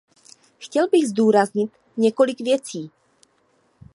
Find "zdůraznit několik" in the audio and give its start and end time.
1.07-2.41